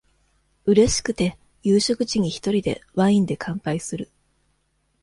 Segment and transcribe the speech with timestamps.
[0.65, 4.09] うれしくて、夕食時に一人で、ワインで乾杯する。